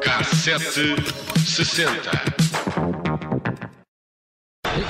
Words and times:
Cassete 0.00 0.96
60. 1.36 1.82
It 1.82 1.88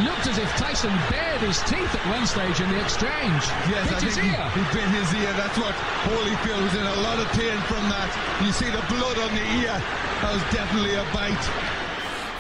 looked 0.03 0.27
as 0.27 0.39
if 0.39 0.51
Tyson 0.57 0.91
bared 1.11 1.41
his 1.41 1.59
teeth 1.63 1.95
at 1.95 2.07
one 2.11 2.27
stage 2.27 2.61
in 2.61 2.69
the 2.71 2.81
exchange. 2.81 3.43
Yes, 3.67 3.89
Bit 3.89 3.97
I 3.97 4.01
his 4.07 4.15
think 4.15 4.27
ear. 4.31 4.51
he, 4.55 4.61
he 4.61 4.75
bit 4.75 4.89
his 4.95 5.15
ear. 5.15 5.33
That's 5.35 5.59
what 5.59 5.75
Holyfield 6.07 6.63
was 6.63 6.75
in 6.75 6.87
a 6.87 6.97
lot 7.03 7.19
of 7.19 7.27
pain 7.33 7.59
from 7.67 7.89
that. 7.91 8.11
You 8.45 8.53
see 8.53 8.71
the 8.71 8.83
blood 8.95 9.19
on 9.19 9.35
the 9.35 9.47
ear. 9.63 9.75
That 10.23 10.35
was 10.35 10.43
definitely 10.55 10.95
a 10.95 11.05
bite. 11.15 11.86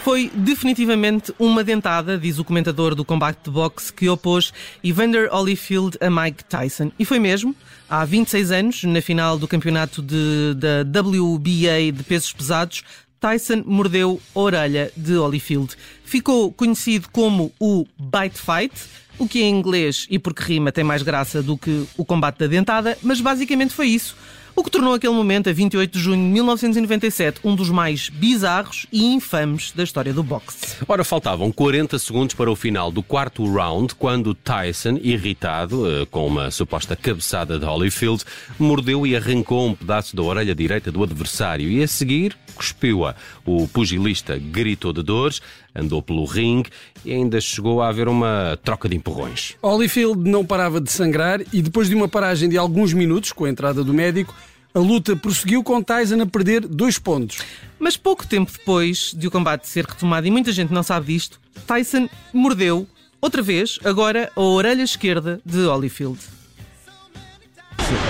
Foi 0.06 0.30
definitivamente 0.32 1.34
uma 1.36 1.64
dentada, 1.64 2.16
diz 2.16 2.38
o 2.38 2.44
comentador 2.44 2.94
do 2.94 3.04
combate 3.04 3.38
de 3.42 3.50
boxe, 3.50 3.92
que 3.92 4.08
opôs 4.08 4.52
Evander 4.84 5.28
Holyfield 5.34 5.98
a 6.00 6.08
Mike 6.08 6.44
Tyson. 6.44 6.92
E 6.96 7.04
foi 7.04 7.18
mesmo, 7.18 7.56
há 7.90 8.04
26 8.04 8.52
anos, 8.52 8.84
na 8.84 9.00
final 9.02 9.36
do 9.36 9.48
campeonato 9.48 10.00
de, 10.00 10.54
da 10.54 11.00
WBA 11.00 11.90
de 11.92 12.04
pesos 12.04 12.32
pesados, 12.32 12.84
Tyson 13.18 13.64
mordeu 13.66 14.20
a 14.32 14.38
orelha 14.38 14.92
de 14.96 15.16
Holyfield. 15.16 15.74
Ficou 16.04 16.52
conhecido 16.52 17.08
como 17.10 17.52
o 17.58 17.84
Bite 17.98 18.40
Fight, 18.40 18.74
o 19.18 19.26
que 19.26 19.42
em 19.42 19.58
inglês 19.58 20.06
e 20.08 20.20
porque 20.20 20.40
rima 20.40 20.70
tem 20.70 20.84
mais 20.84 21.02
graça 21.02 21.42
do 21.42 21.58
que 21.58 21.84
o 21.96 22.04
combate 22.04 22.38
da 22.38 22.46
dentada, 22.46 22.96
mas 23.02 23.20
basicamente 23.20 23.74
foi 23.74 23.88
isso. 23.88 24.16
O 24.58 24.64
que 24.64 24.70
tornou 24.70 24.94
aquele 24.94 25.12
momento, 25.12 25.50
a 25.50 25.52
28 25.52 25.92
de 25.92 25.98
junho 25.98 26.16
de 26.16 26.32
1997, 26.32 27.40
um 27.44 27.54
dos 27.54 27.68
mais 27.68 28.08
bizarros 28.08 28.86
e 28.90 29.04
infames 29.04 29.70
da 29.70 29.84
história 29.84 30.14
do 30.14 30.22
boxe. 30.22 30.78
Ora, 30.88 31.04
faltavam 31.04 31.52
40 31.52 31.98
segundos 31.98 32.34
para 32.34 32.50
o 32.50 32.56
final 32.56 32.90
do 32.90 33.02
quarto 33.02 33.44
round, 33.52 33.94
quando 33.94 34.34
Tyson, 34.34 34.98
irritado 35.02 35.86
eh, 35.86 36.06
com 36.06 36.26
uma 36.26 36.50
suposta 36.50 36.96
cabeçada 36.96 37.58
de 37.58 37.66
Holyfield, 37.66 38.24
mordeu 38.58 39.06
e 39.06 39.14
arrancou 39.14 39.66
um 39.66 39.74
pedaço 39.74 40.16
da 40.16 40.22
orelha 40.22 40.54
direita 40.54 40.90
do 40.90 41.02
adversário 41.02 41.70
e, 41.70 41.82
a 41.82 41.86
seguir, 41.86 42.34
cuspiu-a. 42.54 43.14
O 43.44 43.68
pugilista 43.68 44.38
gritou 44.38 44.90
de 44.90 45.02
dores, 45.02 45.42
andou 45.74 46.00
pelo 46.00 46.24
ringue 46.24 46.70
e 47.04 47.12
ainda 47.12 47.40
chegou 47.40 47.82
a 47.82 47.88
haver 47.88 48.08
uma 48.08 48.58
troca 48.64 48.88
de 48.88 48.96
empurrões. 48.96 49.54
Holyfield 49.62 50.28
não 50.28 50.44
parava 50.44 50.80
de 50.80 50.90
sangrar 50.90 51.42
e 51.52 51.60
depois 51.60 51.88
de 51.88 51.94
uma 51.94 52.08
paragem 52.08 52.48
de 52.48 52.56
alguns 52.56 52.94
minutos, 52.94 53.32
com 53.32 53.44
a 53.44 53.50
entrada 53.50 53.84
do 53.84 53.92
médico, 53.92 54.34
a 54.76 54.78
luta 54.78 55.16
prosseguiu 55.16 55.64
com 55.64 55.82
Tyson 55.82 56.20
a 56.20 56.26
perder 56.26 56.60
dois 56.60 56.98
pontos. 56.98 57.38
Mas 57.78 57.96
pouco 57.96 58.26
tempo 58.26 58.52
depois 58.52 59.14
de 59.16 59.26
o 59.26 59.30
combate 59.30 59.66
ser 59.66 59.86
retomado, 59.86 60.26
e 60.26 60.30
muita 60.30 60.52
gente 60.52 60.70
não 60.70 60.82
sabe 60.82 61.14
disto, 61.14 61.40
Tyson 61.66 62.10
mordeu, 62.30 62.86
outra 63.18 63.40
vez, 63.40 63.78
agora 63.86 64.30
a 64.36 64.40
orelha 64.40 64.82
esquerda 64.82 65.40
de 65.46 65.60
Holyfield. 65.66 66.20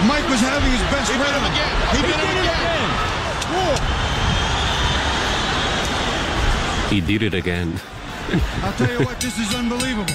Mike 0.08 0.28
was 0.28 0.40
having 0.40 0.72
his 0.72 0.82
best 0.90 1.12
round. 1.12 1.46
He 1.92 2.02
did 2.02 2.16
it 2.18 2.24
again. 2.42 2.92
He 6.90 7.00
did 7.00 7.22
it 7.22 7.34
again. 7.36 7.72
I'll 8.64 8.72
tell 8.72 8.90
you 8.90 9.06
what, 9.06 9.20
this 9.20 9.38
is 9.38 9.54
unbelievable. 9.54 10.12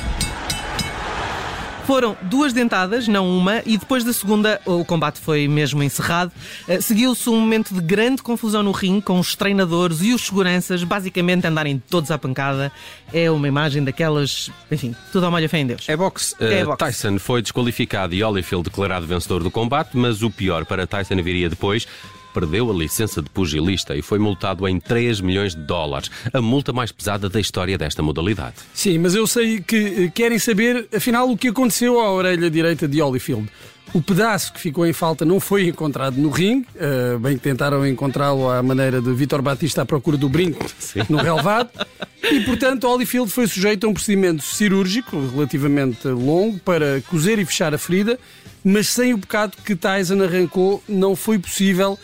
Foram 1.86 2.16
duas 2.22 2.54
dentadas, 2.54 3.08
não 3.08 3.30
uma, 3.38 3.62
e 3.66 3.78
depois 3.78 4.04
da 4.04 4.14
segunda 4.14 4.62
o 4.66 4.86
combate 4.86 5.20
foi 5.20 5.48
mesmo 5.48 5.84
encerrado. 5.84 6.32
Eh, 6.68 6.80
Seguiu-se 6.80 7.30
um 7.30 7.38
momento 7.40 7.73
de 7.73 7.82
grande 7.82 8.22
confusão 8.22 8.64
no 8.64 8.72
ringue, 8.72 9.02
com 9.02 9.20
os 9.20 9.36
treinadores 9.36 10.02
e 10.02 10.14
os 10.14 10.22
seguranças 10.22 10.84
basicamente 10.84 11.46
andarem 11.46 11.82
todos 11.90 12.10
à 12.12 12.18
pancada. 12.18 12.72
É 13.14 13.30
uma 13.30 13.48
imagem 13.48 13.84
daquelas, 13.84 14.50
enfim, 14.72 14.96
tudo 15.12 15.26
ao 15.26 15.32
molho 15.32 15.46
a 15.46 15.50
fé 15.50 15.60
em 15.60 15.68
Deus. 15.68 15.90
É 15.90 15.98
boxe. 15.98 16.34
É 16.40 16.60
Eh, 16.60 16.66
boxe. 16.66 16.78
Tyson 16.78 17.20
foi 17.20 17.42
desqualificado 17.42 18.14
e 18.16 18.23
Holyfield 18.23 18.64
declarado 18.70 19.06
vencedor 19.06 19.44
do 19.44 19.52
combate, 19.52 19.90
mas 19.98 20.22
o 20.23 20.30
pior 20.30 20.66
para 20.66 20.88
Tyson 20.88 21.16
viria 21.22 21.50
depois. 21.50 21.88
Perdeu 22.33 22.69
a 22.69 22.73
licença 22.73 23.21
de 23.21 23.30
pugilista 23.30 23.95
e 23.95 24.02
foi 24.02 24.19
multado 24.19 24.67
em 24.67 24.80
3 24.80 25.21
milhões 25.21 25.55
de 25.55 25.61
dólares, 25.61 26.09
a 26.33 26.42
multa 26.42 26.71
mais 26.71 26.92
pesada 26.92 27.30
da 27.30 27.39
história 27.39 27.77
desta 27.77 28.02
modalidade. 28.02 28.55
Sim, 28.73 28.97
mas 28.99 29.15
eu 29.15 29.27
sei 29.27 29.61
que 29.61 30.05
eh, 30.05 30.11
querem 30.14 30.39
saber, 30.39 30.87
afinal, 30.95 31.30
o 31.30 31.37
que 31.37 31.49
aconteceu 31.49 31.99
à 31.99 32.11
orelha 32.11 32.49
direita 32.49 32.87
de 32.87 33.02
Holyfield. 33.02 33.49
O 33.93 34.02
pedaço 34.02 34.53
que 34.53 34.59
ficou 34.59 34.86
em 34.86 34.93
falta 34.93 35.25
não 35.25 35.39
foi 35.39 35.67
encontrado 35.67 36.15
no 36.15 36.30
ringue, 36.30 36.65
eh, 36.77 37.17
bem 37.19 37.36
que 37.36 37.43
tentaram 37.43 37.86
encontrá-lo 37.86 38.49
à 38.49 38.63
maneira 38.63 39.02
de 39.02 39.13
Vitor 39.13 39.42
Batista 39.42 39.81
à 39.81 39.86
procura 39.86 40.15
do 40.15 40.30
brinco 40.30 40.65
no 41.09 41.17
relevado, 41.17 41.69
e 42.23 42.39
portanto 42.42 42.86
Holyfield 42.86 43.30
foi 43.30 43.48
sujeito 43.48 43.86
a 43.86 43.89
um 43.89 43.93
procedimento 43.93 44.43
cirúrgico 44.43 45.19
relativamente 45.36 46.08
longo 46.08 46.58
para 46.59 47.02
cozer 47.08 47.37
e 47.37 47.45
fechar 47.45 47.73
a 47.73 47.77
ferida, 47.77 48.17
mas 48.63 48.87
sem 48.87 49.13
o 49.13 49.17
bocado 49.17 49.58
que 49.65 49.75
Tyson 49.75 50.21
arrancou 50.23 50.81
não 50.87 51.13
foi 51.13 51.37
possível, 51.37 51.99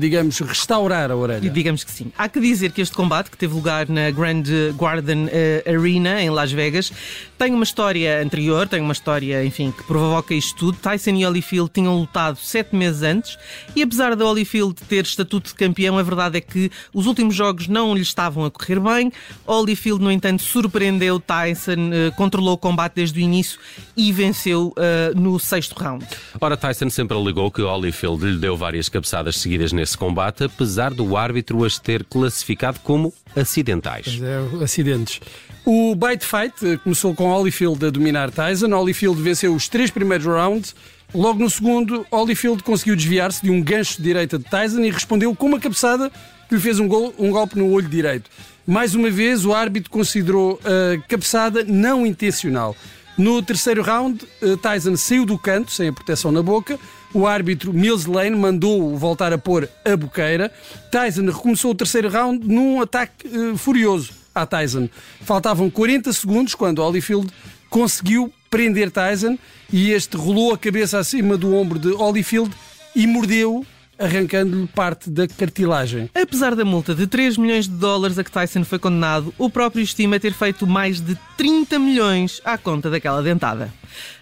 digamos, 0.00 0.38
restaurar 0.40 1.10
a 1.10 1.14
E 1.14 1.16
orelha. 1.16 1.50
digamos 1.50 1.84
que 1.84 1.90
sim. 1.90 2.12
Há 2.18 2.28
que 2.28 2.40
dizer 2.40 2.72
que 2.72 2.80
este 2.80 2.94
combate, 2.94 3.30
que 3.30 3.36
teve 3.36 3.54
lugar 3.54 3.88
na 3.88 4.10
Grand 4.10 4.42
Garden 4.78 5.28
eh, 5.30 5.62
Arena, 5.66 6.20
em 6.22 6.30
Las 6.30 6.50
Vegas, 6.52 6.92
tem 7.38 7.52
uma 7.54 7.64
história 7.64 8.20
anterior, 8.22 8.66
tem 8.66 8.80
uma 8.80 8.92
história, 8.92 9.44
enfim, 9.44 9.70
que 9.70 9.84
provoca 9.84 10.34
isto 10.34 10.56
tudo. 10.56 10.78
Tyson 10.78 11.10
e 11.10 11.24
Holyfield 11.24 11.70
tinham 11.72 11.96
lutado 11.96 12.38
sete 12.42 12.74
meses 12.74 13.02
antes 13.02 13.38
e, 13.76 13.82
apesar 13.82 14.16
de 14.16 14.22
Holyfield 14.22 14.74
ter 14.88 15.04
estatuto 15.04 15.50
de 15.50 15.54
campeão, 15.54 15.96
a 15.98 16.02
verdade 16.02 16.38
é 16.38 16.40
que 16.40 16.70
os 16.92 17.06
últimos 17.06 17.34
jogos 17.34 17.68
não 17.68 17.94
lhe 17.94 18.02
estavam 18.02 18.44
a 18.44 18.50
correr 18.50 18.80
bem. 18.80 19.12
Holyfield, 19.46 20.02
no 20.02 20.10
entanto, 20.10 20.42
surpreendeu 20.42 21.20
Tyson, 21.20 21.90
eh, 21.92 22.10
controlou 22.16 22.54
o 22.54 22.58
combate 22.58 22.94
desde 22.96 23.18
o 23.18 23.22
início 23.22 23.58
e 23.96 24.10
venceu 24.12 24.72
eh, 24.76 25.12
no 25.14 25.38
sexto 25.38 25.74
round. 25.78 26.04
Ora, 26.40 26.56
Tyson 26.56 26.90
sempre 26.90 27.16
alegou 27.16 27.50
que 27.50 27.62
Holyfield 27.62 28.24
lhe 28.24 28.38
deu 28.38 28.56
várias 28.56 28.88
cabeçadas 28.88 29.36
seguidas 29.38 29.67
nesse 29.72 29.96
combate, 29.96 30.44
apesar 30.44 30.92
do 30.92 31.16
árbitro 31.16 31.64
as 31.64 31.78
ter 31.78 32.04
classificado 32.04 32.80
como 32.80 33.12
acidentais. 33.34 34.20
É, 34.22 34.64
acidentes. 34.64 35.20
O 35.64 35.94
Bite 35.94 36.24
Fight 36.24 36.78
começou 36.82 37.14
com 37.14 37.30
Holyfield 37.30 37.84
a 37.86 37.90
dominar 37.90 38.30
Tyson. 38.30 38.68
Holyfield 38.74 39.20
venceu 39.20 39.54
os 39.54 39.68
três 39.68 39.90
primeiros 39.90 40.26
rounds. 40.26 40.74
Logo 41.14 41.38
no 41.42 41.48
segundo, 41.50 42.06
Holyfield 42.10 42.62
conseguiu 42.62 42.94
desviar-se 42.96 43.42
de 43.42 43.50
um 43.50 43.62
gancho 43.62 43.96
de 43.96 44.02
direita 44.02 44.38
de 44.38 44.44
Tyson 44.44 44.80
e 44.80 44.90
respondeu 44.90 45.34
com 45.34 45.46
uma 45.46 45.58
cabeçada 45.60 46.10
que 46.48 46.54
lhe 46.54 46.60
fez 46.60 46.78
um, 46.78 46.88
gol- 46.88 47.14
um 47.18 47.30
golpe 47.30 47.58
no 47.58 47.70
olho 47.70 47.88
direito. 47.88 48.30
Mais 48.66 48.94
uma 48.94 49.10
vez, 49.10 49.44
o 49.46 49.52
árbitro 49.54 49.90
considerou 49.90 50.60
a 50.64 50.98
cabeçada 51.08 51.64
não 51.64 52.06
intencional. 52.06 52.74
No 53.16 53.42
terceiro 53.42 53.82
round, 53.82 54.24
eh, 54.42 54.56
Tyson 54.62 54.96
saiu 54.96 55.26
do 55.26 55.36
canto, 55.38 55.72
sem 55.72 55.88
a 55.88 55.92
proteção 55.92 56.30
na 56.30 56.42
boca. 56.42 56.78
O 57.14 57.26
árbitro 57.26 57.72
Mills 57.72 58.08
Lane 58.08 58.36
mandou-o 58.36 58.96
voltar 58.96 59.32
a 59.32 59.38
pôr 59.38 59.68
a 59.84 59.96
boqueira. 59.96 60.52
Tyson 60.90 61.26
recomeçou 61.26 61.70
o 61.70 61.74
terceiro 61.74 62.08
round 62.08 62.46
num 62.46 62.80
ataque 62.80 63.26
eh, 63.26 63.56
furioso 63.56 64.12
à 64.34 64.44
Tyson. 64.46 64.88
Faltavam 65.22 65.70
40 65.70 66.12
segundos 66.12 66.54
quando 66.54 66.82
Holyfield 66.82 67.28
conseguiu 67.70 68.32
prender 68.50 68.90
Tyson 68.90 69.38
e 69.72 69.90
este 69.90 70.16
rolou 70.16 70.52
a 70.52 70.58
cabeça 70.58 70.98
acima 70.98 71.36
do 71.36 71.54
ombro 71.54 71.78
de 71.78 71.88
Holyfield 71.88 72.50
e 72.94 73.06
mordeu, 73.06 73.64
arrancando-lhe 73.98 74.66
parte 74.68 75.10
da 75.10 75.26
cartilagem. 75.26 76.08
Apesar 76.14 76.54
da 76.54 76.64
multa 76.64 76.94
de 76.94 77.06
3 77.06 77.36
milhões 77.36 77.66
de 77.66 77.74
dólares 77.74 78.18
a 78.18 78.24
que 78.24 78.30
Tyson 78.30 78.64
foi 78.64 78.78
condenado, 78.78 79.34
o 79.38 79.50
próprio 79.50 79.82
estima 79.82 80.20
ter 80.20 80.32
feito 80.32 80.66
mais 80.66 81.00
de 81.00 81.16
30 81.36 81.78
milhões 81.78 82.40
à 82.44 82.56
conta 82.56 82.90
daquela 82.90 83.22
dentada. 83.22 83.72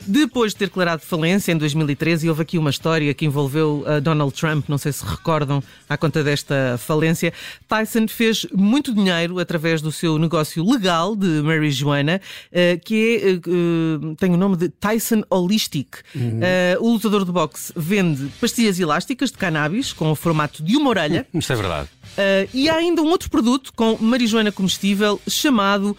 Depois 0.06 0.52
de 0.52 0.58
ter 0.58 0.66
declarado 0.66 1.02
falência 1.02 1.52
em 1.52 1.56
2013, 1.56 2.28
houve 2.28 2.42
aqui 2.42 2.58
uma 2.58 2.70
história 2.70 3.12
que 3.14 3.24
envolveu 3.24 3.84
uh, 3.86 4.00
Donald 4.00 4.34
Trump, 4.34 4.68
não 4.68 4.78
sei 4.78 4.92
se 4.92 5.04
recordam, 5.04 5.62
à 5.88 5.96
conta 5.96 6.22
desta 6.22 6.76
falência. 6.78 7.32
Tyson 7.68 8.08
fez 8.08 8.46
muito 8.54 8.94
dinheiro 8.94 9.38
através 9.38 9.80
do 9.80 9.90
seu 9.92 10.18
negócio 10.18 10.64
legal 10.64 11.16
de 11.16 11.26
marijuana, 11.42 12.20
uh, 12.50 12.80
que 12.84 13.20
é, 13.22 13.50
uh, 13.50 14.14
tem 14.16 14.32
o 14.32 14.36
nome 14.36 14.56
de 14.56 14.68
Tyson 14.68 15.22
Holistic. 15.30 15.96
Uh, 16.14 16.80
o 16.80 16.92
lutador 16.92 17.24
de 17.24 17.32
boxe 17.32 17.72
vende 17.76 18.26
pastilhas 18.40 18.78
elásticas 18.78 19.30
de 19.30 19.38
cannabis 19.38 19.92
com 19.92 20.10
o 20.10 20.14
formato 20.14 20.62
de 20.62 20.76
uma 20.76 20.90
orelha. 20.90 21.26
Isto 21.32 21.52
é 21.52 21.56
verdade. 21.56 21.88
E 22.54 22.68
há 22.68 22.76
ainda 22.76 23.02
um 23.02 23.08
outro 23.08 23.28
produto 23.28 23.72
com 23.74 23.98
marijuana 24.00 24.50
comestível 24.50 25.20
chamado 25.28 25.96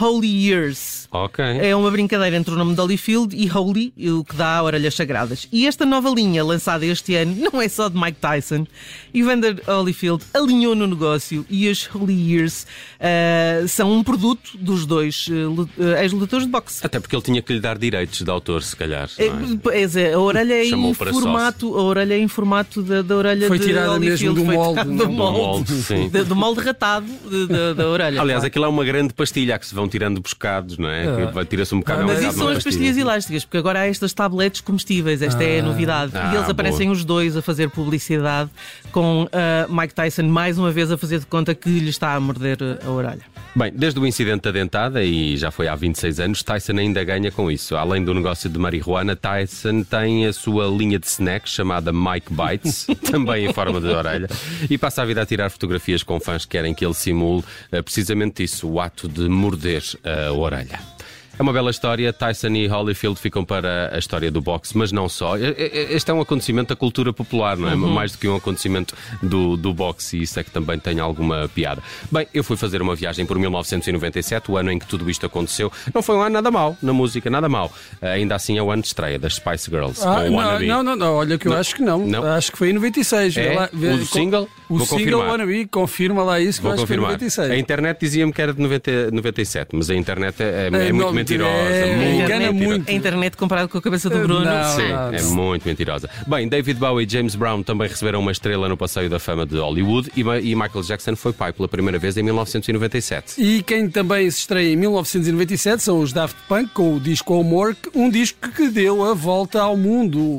Holy 0.00 0.48
Years. 0.48 1.08
Ok. 1.10 1.44
É 1.44 1.74
uma 1.76 1.90
brincadeira 1.90 2.36
entre 2.36 2.52
o 2.52 2.56
nome 2.56 2.74
de 2.74 2.80
Holyfield 2.80 3.36
e 3.36 3.48
Holy, 3.50 3.92
o 4.18 4.24
que 4.24 4.34
dá 4.34 4.60
orelhas 4.62 4.94
sagradas. 4.94 5.46
E 5.52 5.66
esta 5.66 5.86
nova 5.86 6.10
linha, 6.10 6.42
lançada 6.42 6.84
este 6.84 7.14
ano, 7.14 7.36
não 7.52 7.62
é 7.62 7.68
só 7.68 7.88
de 7.88 7.96
Mike 7.96 8.18
Tyson. 8.20 8.66
Evander 9.14 9.62
Holyfield 9.68 10.24
alinhou 10.34 10.74
no 10.74 10.86
negócio 10.88 11.46
e 11.48 11.68
as 11.68 11.88
Holy 11.94 12.32
Years 12.32 12.66
uh, 12.98 13.68
são 13.68 13.92
um 13.92 14.02
produto 14.02 14.58
dos 14.58 14.84
dois 14.86 15.28
uh, 15.28 15.50
lu- 15.50 15.68
ex-lutadores 16.00 16.46
de 16.46 16.50
boxe. 16.52 16.80
Até 16.84 16.98
porque 16.98 17.14
ele 17.14 17.22
tinha 17.22 17.40
que 17.42 17.52
lhe 17.52 17.60
dar 17.60 17.78
direitos 17.78 18.22
de 18.22 18.30
autor, 18.30 18.62
se 18.62 18.74
calhar. 18.74 19.08
É, 19.16 19.26
é? 19.26 19.32
pois 19.62 19.94
é, 19.96 20.14
a 20.14 20.18
orelha 20.18 20.54
é 20.54 20.66
em 20.66 20.94
formato, 20.94 21.78
a 21.78 21.82
orelha 21.82 22.14
é 22.14 22.18
em 22.18 22.28
formato 22.28 22.82
da, 22.82 23.02
da 23.02 23.16
orelha 23.16 23.46
Foi 23.46 23.58
de 23.60 23.66
tirada 23.66 23.98
mesmo 24.00 24.30
Holyfield, 24.30 24.40
do 24.40 24.44
foi 24.46 24.54
molde, 24.56 24.84
do 24.84 24.96
Do 24.96 25.12
molde, 25.12 25.72
sim. 25.74 26.08
Do 26.24 26.34
molde 26.34 26.60
ratado 26.60 27.06
da- 27.48 27.72
da 27.74 27.88
orelha. 27.88 28.20
Aliás, 28.20 28.40
claro. 28.40 28.46
aquilo 28.46 28.64
é 28.64 28.68
uma 28.68 28.84
grande 28.84 29.14
pastilha 29.14 29.56
que 29.58 29.66
se 29.66 29.74
vão 29.74 29.83
vão 29.84 29.88
tirando 29.88 30.20
bocados, 30.20 30.78
não 30.78 30.88
é? 30.88 31.04
Ah. 31.34 31.44
Tira-se 31.44 31.74
um 31.74 31.78
bocado 31.80 32.00
Ah, 32.00 32.04
um 32.04 32.06
Mas 32.08 32.22
isso 32.22 32.32
são 32.32 32.48
as 32.48 32.54
pastilha. 32.54 32.72
pastilhas 32.72 32.96
elásticas, 32.96 33.44
porque 33.44 33.58
agora 33.58 33.80
há 33.80 33.86
estas 33.86 34.12
tabletes 34.12 34.60
comestíveis, 34.60 35.22
esta 35.22 35.44
é 35.44 35.60
a 35.60 35.62
novidade. 35.62 36.12
Ah, 36.14 36.32
e 36.32 36.36
eles 36.36 36.48
aparecem 36.48 36.86
boa. 36.86 36.96
os 36.96 37.04
dois 37.04 37.36
a 37.36 37.42
fazer 37.42 37.70
publicidade 37.70 38.50
com 38.90 39.28
ah, 39.32 39.66
Mike 39.68 39.94
Tyson 39.94 40.24
mais 40.24 40.58
uma 40.58 40.70
vez 40.72 40.90
a 40.90 40.96
fazer 40.98 41.20
de 41.20 41.26
conta 41.26 41.54
que 41.54 41.68
lhe 41.68 41.90
está 41.90 42.14
a 42.14 42.20
morder 42.20 42.58
a 42.84 42.90
orelha. 42.90 43.33
Bem, 43.56 43.72
desde 43.72 44.00
o 44.00 44.06
incidente 44.06 44.42
da 44.42 44.50
dentada, 44.50 45.00
e 45.04 45.36
já 45.36 45.48
foi 45.48 45.68
há 45.68 45.76
26 45.76 46.18
anos, 46.18 46.42
Tyson 46.42 46.72
ainda 46.72 47.04
ganha 47.04 47.30
com 47.30 47.48
isso. 47.48 47.76
Além 47.76 48.04
do 48.04 48.12
negócio 48.12 48.50
de 48.50 48.58
marihuana, 48.58 49.14
Tyson 49.14 49.84
tem 49.84 50.26
a 50.26 50.32
sua 50.32 50.66
linha 50.66 50.98
de 50.98 51.06
snacks 51.06 51.52
chamada 51.52 51.92
Mike 51.92 52.32
Bites, 52.32 52.88
também 53.08 53.46
em 53.46 53.52
forma 53.52 53.80
de 53.80 53.86
orelha, 53.86 54.28
e 54.68 54.76
passa 54.76 55.02
a 55.02 55.04
vida 55.04 55.22
a 55.22 55.26
tirar 55.26 55.50
fotografias 55.50 56.02
com 56.02 56.18
fãs 56.18 56.44
que 56.44 56.50
querem 56.50 56.74
que 56.74 56.84
ele 56.84 56.94
simule 56.94 57.44
eh, 57.70 57.80
precisamente 57.80 58.42
isso, 58.42 58.68
o 58.68 58.80
ato 58.80 59.08
de 59.08 59.28
morder 59.28 59.84
a 60.02 60.32
orelha. 60.32 60.93
É 61.36 61.42
uma 61.42 61.52
bela 61.52 61.70
história. 61.70 62.12
Tyson 62.12 62.48
e 62.48 62.66
Holyfield 62.68 63.18
ficam 63.18 63.44
para 63.44 63.90
a 63.94 63.98
história 63.98 64.30
do 64.30 64.40
boxe, 64.40 64.76
mas 64.76 64.92
não 64.92 65.08
só. 65.08 65.34
Este 65.36 66.10
é 66.10 66.14
um 66.14 66.20
acontecimento 66.20 66.68
da 66.68 66.76
cultura 66.76 67.12
popular, 67.12 67.56
não 67.56 67.68
é? 67.68 67.74
Mais 67.74 68.12
do 68.12 68.18
que 68.18 68.28
um 68.28 68.36
acontecimento 68.36 68.94
do, 69.22 69.56
do 69.56 69.74
boxe, 69.74 70.16
e 70.16 70.22
isso 70.22 70.38
é 70.38 70.44
que 70.44 70.50
também 70.50 70.78
tem 70.78 71.00
alguma 71.00 71.48
piada. 71.52 71.82
Bem, 72.10 72.26
eu 72.32 72.44
fui 72.44 72.56
fazer 72.56 72.80
uma 72.80 72.94
viagem 72.94 73.26
por 73.26 73.36
1997, 73.38 74.50
o 74.50 74.56
ano 74.56 74.70
em 74.70 74.78
que 74.78 74.86
tudo 74.86 75.10
isto 75.10 75.26
aconteceu. 75.26 75.72
Não 75.92 76.02
foi 76.02 76.14
um 76.16 76.20
ano 76.20 76.34
nada 76.34 76.50
mau 76.50 76.76
na 76.80 76.92
música, 76.92 77.28
nada 77.28 77.48
mau. 77.48 77.72
Ainda 78.00 78.36
assim 78.36 78.56
é 78.56 78.62
o 78.62 78.70
ano 78.70 78.82
de 78.82 78.88
estreia 78.88 79.18
das 79.18 79.34
Spice 79.34 79.68
Girls. 79.70 80.00
Ah, 80.06 80.28
não, 80.30 80.60
não, 80.60 80.82
não, 80.84 80.96
não, 80.96 81.14
olha 81.14 81.36
que 81.36 81.48
eu 81.48 81.52
acho 81.54 81.74
que 81.74 81.82
não. 81.82 82.06
Não? 82.06 82.24
Acho 82.24 82.52
que 82.52 82.58
foi 82.58 82.70
em 82.70 82.74
96. 82.74 83.36
É? 83.36 83.54
Lá, 83.54 83.68
vê- 83.72 83.88
O 83.94 84.06
single? 84.06 84.48
O 84.68 84.78
Vou 84.78 84.86
single 84.86 84.98
confirmar. 85.20 85.28
Wannabe, 85.28 85.66
confirma 85.66 86.22
lá 86.22 86.40
isso 86.40 86.58
que 86.58 86.62
Vou 86.62 86.70
eu 86.70 86.74
acho 86.74 86.82
que 86.84 86.86
foi 86.88 86.96
em 86.96 87.00
confirmar. 87.00 87.18
96. 87.18 87.50
A 87.50 87.56
internet 87.58 87.98
dizia-me 88.00 88.32
que 88.32 88.40
era 88.40 88.52
de 88.54 88.60
90, 88.62 89.10
97, 89.10 89.68
mas 89.76 89.90
a 89.90 89.94
internet 89.94 90.40
é, 90.42 90.44
é- 90.44 90.70
é 90.72 90.88
É, 90.88 90.92
muito 90.92 91.06
não, 91.06 91.12
mentirosa. 91.32 91.52
é, 91.70 91.96
muito 91.96 92.14
engana 92.24 92.38
mentirosa. 92.52 92.52
muito. 92.74 92.88
A 92.90 92.92
internet 92.92 93.36
comparado 93.36 93.68
com 93.68 93.78
a 93.78 93.82
cabeça 93.82 94.08
do 94.10 94.16
Não, 94.18 94.22
Bruno. 94.24 94.44
não. 94.44 94.76
Sim, 94.76 94.82
Ah, 94.92 95.10
é 95.12 95.22
não. 95.22 95.34
muito 95.34 95.66
mentirosa. 95.66 96.08
Bem, 96.26 96.48
David 96.48 96.78
Bowie 96.78 97.06
e 97.06 97.10
James 97.10 97.34
Brown 97.34 97.62
também 97.62 97.88
receberam 97.88 98.20
uma 98.20 98.32
estrela 98.32 98.68
no 98.68 98.76
Passeio 98.76 99.08
da 99.10 99.18
Fama 99.18 99.44
de 99.46 99.56
Hollywood 99.58 100.10
e, 100.16 100.20
e 100.20 100.54
Michael 100.54 100.82
Jackson 100.82 101.16
foi 101.16 101.32
pai 101.32 101.52
pela 101.52 101.68
primeira 101.68 101.98
vez 101.98 102.16
em 102.16 102.22
1997. 102.22 103.34
E 103.40 103.62
quem 103.62 103.88
também 103.88 104.30
se 104.30 104.38
estreia 104.40 104.72
em 104.72 104.76
1997 104.76 105.82
são 105.82 106.00
os 106.00 106.12
Daft 106.12 106.36
Punk 106.48 106.70
com 106.72 106.96
o 106.96 107.00
disco 107.00 107.34
Homework, 107.34 107.90
um 107.94 108.08
disco 108.10 108.48
que 108.50 108.68
deu 108.68 109.04
a 109.04 109.14
volta 109.14 109.60
ao 109.60 109.76
mundo. 109.76 110.38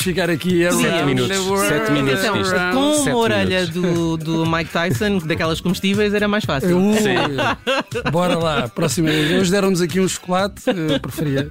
Podíamos 0.00 0.02
ficar 0.02 0.30
aqui 0.30 0.66
a 0.66 0.72
Sete 0.72 1.04
minutos, 1.04 1.36
sete 1.68 1.92
minutos 1.92 2.20
Então, 2.20 2.38
disto. 2.38 2.54
around. 2.54 2.74
com 2.76 2.94
Sete 2.96 3.10
a 3.10 3.16
orelha 3.16 3.66
do, 3.66 4.16
do 4.16 4.50
Mike 4.50 4.70
Tyson, 4.70 5.18
daquelas 5.18 5.60
comestíveis, 5.60 6.14
era 6.14 6.26
mais 6.26 6.44
fácil. 6.44 6.78
Ui, 6.78 6.96
Sim. 6.96 8.10
Bora 8.10 8.38
lá, 8.38 8.68
próxima 8.68 9.10
vez. 9.10 9.40
Hoje 9.40 9.50
deram-nos 9.50 9.80
aqui 9.82 10.00
um 10.00 10.08
chocolate, 10.08 10.62
eu 10.66 10.98
preferia. 11.00 11.50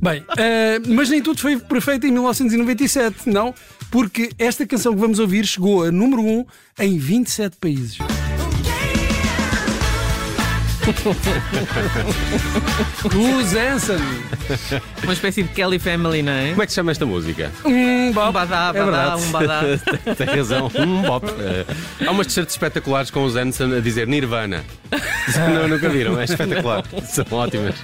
Bem, 0.00 0.24
eh, 0.36 0.80
mas 0.86 1.08
nem 1.10 1.20
tudo 1.22 1.40
foi 1.40 1.58
perfeito 1.58 2.06
em 2.06 2.12
1997, 2.12 3.28
não? 3.28 3.52
Porque 3.90 4.30
esta 4.38 4.64
canção 4.66 4.94
que 4.94 5.00
vamos 5.00 5.18
ouvir 5.18 5.44
chegou 5.46 5.82
a 5.84 5.90
número 5.90 6.22
1 6.22 6.44
em 6.80 6.98
27 6.98 7.56
países. 7.56 7.98
Os 13.04 13.54
Hanson. 13.54 13.98
Uma 15.02 15.12
espécie 15.12 15.42
de 15.42 15.48
Kelly 15.50 15.78
Family, 15.78 16.22
não 16.22 16.32
é? 16.32 16.50
Como 16.50 16.62
é 16.62 16.66
que 16.66 16.72
se 16.72 16.76
chama 16.76 16.90
esta 16.90 17.04
música? 17.06 17.52
Um 17.64 18.08
Um 18.08 18.12
bop. 18.12 18.32
badá, 18.32 18.72
É 18.74 18.84
badá, 18.84 19.16
verdade. 19.16 19.22
um 19.22 19.30
badá. 19.32 19.60
Tem 20.16 20.26
razão, 20.26 20.70
um 20.78 21.02
bop. 21.02 21.26
Eh, 21.38 21.64
há 22.06 22.10
umas 22.10 22.26
t-shirts 22.26 22.54
espetaculares 22.54 23.10
com 23.10 23.24
os 23.24 23.36
Hanson 23.36 23.72
a 23.76 23.80
dizer 23.80 24.06
Nirvana. 24.08 24.64
Não, 25.54 25.68
nunca 25.68 25.88
viram, 25.88 26.18
é 26.20 26.24
espetacular. 26.24 26.82
São 27.04 27.24
ótimas. 27.30 27.74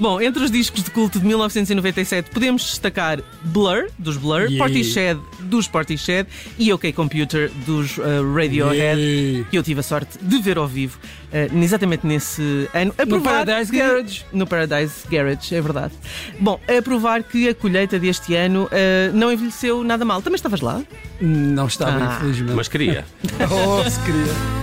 Bom, 0.00 0.20
entre 0.20 0.42
os 0.44 0.50
discos 0.50 0.84
de 0.84 0.90
culto 0.90 1.18
de 1.18 1.26
1997 1.26 2.30
podemos 2.30 2.62
destacar 2.62 3.20
Blur, 3.42 3.88
dos 3.98 4.16
Blur, 4.16 4.42
Yeah. 4.42 4.58
Portishead, 4.58 5.20
dos 5.40 5.66
Portishead 5.66 6.28
e 6.58 6.72
OK 6.72 6.92
Computer, 6.92 7.50
dos 7.66 7.96
uh, 7.98 8.02
Radiohead, 8.34 9.00
Yeah. 9.00 9.46
que 9.50 9.58
eu 9.58 9.62
tive 9.62 9.80
a 9.80 9.82
sorte 9.82 10.18
de 10.20 10.38
ver 10.40 10.56
ao 10.58 10.68
vivo 10.68 10.98
uh, 11.32 11.58
exatamente 11.62 12.06
nesse 12.06 12.68
ano. 12.74 12.94
A 12.98 13.04
No 13.04 13.20
Paradise 13.20 13.70
que- 13.70 13.78
Garage. 13.78 14.24
No 14.32 14.46
Paradise 14.46 14.94
Garage, 15.10 15.54
é 15.54 15.60
verdade. 15.60 15.94
Bom, 16.38 16.60
a 16.68 16.82
provar 16.82 17.22
que 17.22 17.48
a 17.48 17.54
colheita 17.54 17.98
deste 17.98 18.34
ano 18.34 18.64
uh, 18.64 19.16
não 19.16 19.32
envelheceu 19.32 19.82
nada 19.84 20.04
mal. 20.04 20.20
Também 20.22 20.36
estavas 20.36 20.60
lá? 20.60 20.82
Não 21.20 21.66
estava, 21.66 21.98
Ah. 22.04 22.16
infelizmente. 22.16 22.54
Mas 22.54 22.68
queria. 22.68 23.04
Oh, 23.50 23.88
se 23.88 23.98
queria. 24.00 24.57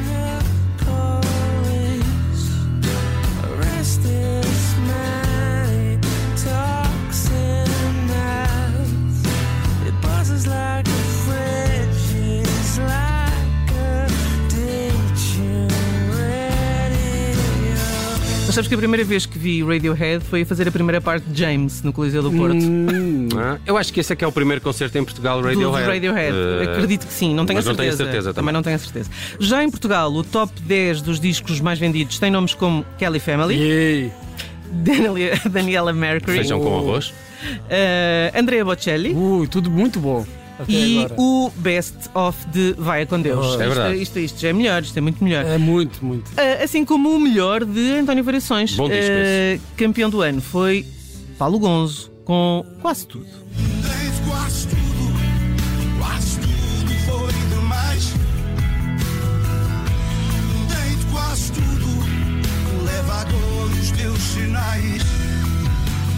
Mas 18.45 18.53
sabes 18.53 18.67
que 18.67 18.75
a 18.75 18.77
primeira 18.77 19.03
vez 19.03 19.25
que 19.25 19.39
vi 19.39 19.63
Radiohead 19.63 20.23
foi 20.23 20.43
a 20.43 20.45
fazer 20.45 20.67
a 20.67 20.71
primeira 20.71 21.01
parte 21.01 21.23
de 21.27 21.39
James 21.41 21.81
no 21.81 21.91
Coliseu 21.91 22.21
do 22.21 22.31
Porto. 22.31 22.55
Hum, 22.55 23.27
Ah, 23.35 23.57
eu 23.65 23.75
acho 23.75 23.91
que 23.91 23.99
esse 23.99 24.13
é 24.13 24.15
que 24.15 24.23
é 24.23 24.27
o 24.27 24.31
primeiro 24.31 24.61
concerto 24.61 24.97
em 24.97 25.03
Portugal 25.03 25.41
Radiohead. 25.41 25.87
Radiohead. 25.87 26.35
Eh, 26.37 26.71
Acredito 26.71 27.07
que 27.07 27.13
sim, 27.13 27.33
não 27.33 27.45
tenho 27.45 27.57
a 27.57 27.61
mas 27.61 27.65
não 27.65 27.75
tenho 27.75 27.89
certeza. 27.89 28.03
a 28.03 28.11
certeza 28.13 28.33
também. 28.33 28.53
não 28.53 28.61
tenho 28.61 28.75
a 28.75 28.79
certeza. 28.79 29.09
Já 29.39 29.63
em 29.63 29.69
Portugal, 29.69 30.13
o 30.13 30.23
top 30.23 30.53
10 30.61 31.01
dos 31.01 31.19
discos 31.19 31.59
mais 31.59 31.79
vendidos 31.79 32.19
tem 32.19 32.29
nomes 32.29 32.53
como 32.53 32.85
Kelly 32.99 33.19
Family, 33.19 33.55
yeah. 33.55 34.13
Daniela, 34.71 35.19
Daniela 35.49 35.93
Mercury, 35.93 36.37
Feijão 36.37 36.59
com 36.59 36.77
arroz. 36.77 37.13
eh, 37.69 38.31
Andrea 38.35 38.63
Bocelli 38.63 39.11
Ui, 39.13 39.47
tudo 39.47 39.71
muito 39.71 39.99
bom. 39.99 40.25
Até 40.59 40.71
e 40.71 40.99
agora. 41.05 41.15
o 41.21 41.51
Best 41.57 41.95
of 42.13 42.47
de 42.49 42.73
Vai 42.77 43.05
com 43.05 43.21
Deus. 43.21 43.39
Oh, 43.39 43.43
é 43.43 43.49
isto, 43.49 43.57
verdade. 43.57 44.01
Isto, 44.01 44.19
isto 44.19 44.39
já 44.39 44.49
é 44.49 44.53
melhor, 44.53 44.81
isto 44.81 44.97
é 44.97 45.01
muito 45.01 45.23
melhor. 45.23 45.45
É 45.45 45.57
muito, 45.57 46.03
muito. 46.03 46.31
Eh, 46.37 46.63
assim 46.63 46.85
como 46.85 47.09
o 47.15 47.19
melhor 47.19 47.65
de 47.65 47.91
António 47.99 48.23
Variações. 48.23 48.73
Bom 48.75 48.87
disco 48.89 49.05
Eh, 49.11 49.59
campeão 49.75 50.09
do 50.09 50.21
ano 50.21 50.41
foi 50.41 50.85
Paulo 51.37 51.59
Gonzo, 51.59 52.11
com 52.23 52.65
quase 52.81 53.05
tudo. 53.07 53.25
Tens 53.25 54.19
quase 54.29 54.67
tudo, 54.67 55.99
quase 55.99 56.39
tudo 56.39 56.93
foi 57.05 57.33
demais. 57.55 58.13
Tens 60.69 61.03
quase 61.11 61.51
tudo, 61.51 62.85
leva 62.85 63.13
a 63.21 63.23
dor 63.25 63.69
os 63.81 63.91
teus 63.91 64.19
sinais. 64.21 65.03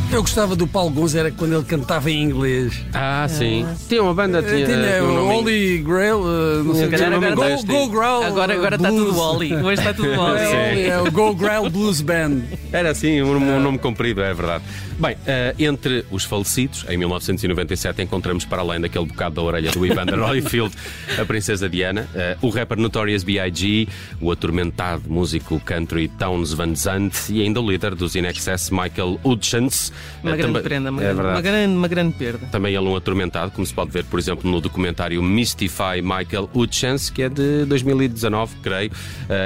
Eu 0.09 0.21
gostava 0.21 0.55
do 0.55 0.65
Paulo 0.65 0.89
Gonzo, 0.89 1.17
era 1.17 1.29
quando 1.31 1.53
ele 1.53 1.65
cantava 1.65 2.09
em 2.09 2.23
inglês. 2.23 2.73
Ah, 2.93 3.27
sim. 3.29 3.67
Tinha 3.89 4.01
uma 4.01 4.13
banda, 4.13 4.41
tinha, 4.41 4.65
Tinha 4.65 5.03
um 5.03 5.25
o. 5.27 5.37
Holy 5.39 5.79
Grail, 5.79 6.19
uh, 6.21 6.63
não 6.63 6.73
sei 6.75 6.85
o 6.85 6.89
que. 6.89 6.95
agora 6.95 7.35
Go, 7.35 7.43
está- 7.43 7.73
Go 7.73 7.89
Grail. 7.89 8.23
Agora, 8.23 8.53
agora 8.53 8.75
está 8.77 8.87
Blues. 8.89 9.05
tudo 9.09 9.19
Wally. 9.19 9.55
Hoje 9.55 9.73
está 9.81 9.93
tudo 9.93 10.09
Wally. 10.17 10.39
É, 10.39 10.87
é 10.87 11.01
o 11.01 11.11
Go 11.11 11.35
Grail 11.35 11.69
Blues 11.69 12.01
Band. 12.01 12.37
Era 12.71 12.91
assim, 12.91 13.21
um, 13.21 13.35
um 13.35 13.59
nome 13.59 13.77
comprido, 13.77 14.21
é 14.21 14.33
verdade. 14.33 14.63
Bem, 14.99 15.15
eh, 15.27 15.53
entre 15.59 16.03
os 16.09 16.23
falecidos, 16.23 16.83
em 16.89 16.97
1997 16.97 18.01
encontramos 18.01 18.45
para 18.45 18.63
além 18.63 18.81
daquele 18.81 19.05
bocado 19.05 19.35
da 19.35 19.43
orelha 19.43 19.69
do 19.71 19.85
Evander 19.85 20.17
Holyfield, 20.19 20.73
a 21.21 21.23
princesa 21.23 21.69
Diana, 21.69 22.07
eh, 22.15 22.35
o 22.41 22.49
rapper 22.49 22.79
Notorious 22.79 23.23
B.I.G., 23.23 23.87
o 24.19 24.31
atormentado 24.31 25.03
músico 25.07 25.59
country 25.59 26.07
Towns 26.07 26.51
Van 26.53 26.73
Zandt 26.73 27.31
e 27.31 27.43
ainda 27.43 27.61
o 27.61 27.69
líder 27.69 27.93
dos 27.93 28.15
In 28.15 28.25
Excess, 28.25 28.71
Michael 28.71 29.19
Hutchins. 29.23 29.91
Uma 30.23 30.31
Eh, 30.31 30.37
grande 30.37 30.41
também- 30.53 30.63
prenda, 30.63 30.89
uma, 30.89 30.99
é 30.99 31.03
grande, 31.05 31.15
verdade. 31.21 31.35
uma, 31.35 31.41
grande, 31.41 31.75
uma 31.77 31.87
grande 31.87 32.13
perda. 32.15 32.47
Também 32.47 32.73
ele 32.73 32.85
um 32.87 32.95
atormentado, 32.95 33.51
como 33.51 33.67
se 33.67 33.73
pode 33.75 33.91
ver, 33.91 34.03
por 34.05 34.17
exemplo, 34.17 34.49
no 34.49 34.59
documentário 34.59 35.21
Mystify 35.21 36.01
Michael 36.01 36.49
Hutchins, 36.55 37.11
que 37.11 37.21
é 37.21 37.29
de 37.29 37.65
2019, 37.65 38.55
creio, 38.63 38.89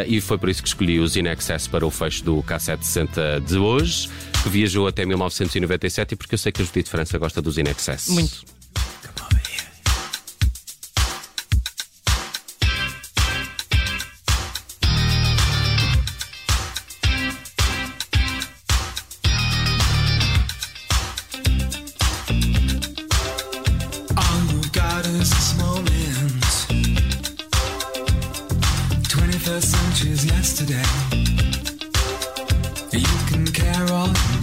e 0.08 0.22
foi 0.22 0.38
por 0.38 0.48
isso 0.48 0.62
que 0.64 0.70
escolhi 0.70 0.98
os 1.00 1.18
In 1.18 1.26
Excess 1.28 1.68
para 1.68 1.86
o 1.86 1.92
fecho 1.92 2.24
do 2.24 2.42
K760 2.42 3.42
de 3.46 3.58
hoje, 3.58 4.08
que 4.42 4.50
viajou 4.50 4.88
até 4.88 5.06
1997 5.06 6.14
e 6.14 6.16
porque 6.16 6.36
eu 6.36 6.40
sei 6.40 6.52
que 6.52 6.62
a 6.62 6.66
Judite 6.66 6.90
França 6.90 7.18
gosta 7.18 7.42
dos 7.42 7.58
In 7.58 7.64
Excess. 7.64 8.10
Muito. 8.10 8.44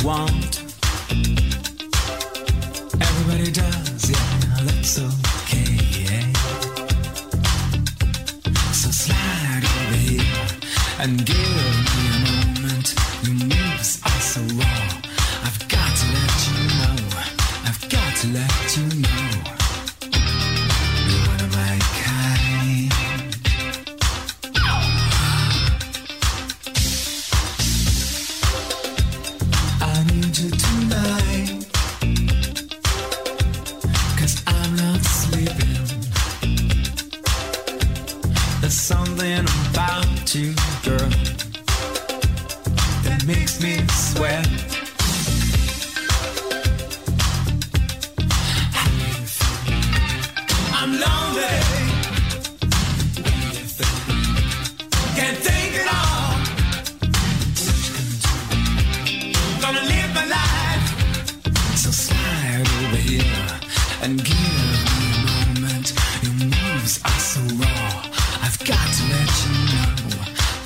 want. 0.08 0.67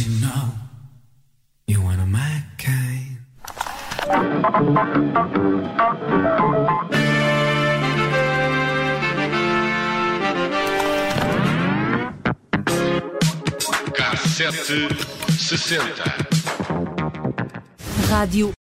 you 0.00 0.20
know 0.20 0.48
you're 1.66 1.82
one 1.82 2.00
my 2.10 2.42
kind. 2.56 3.18
Rádio 18.08 18.52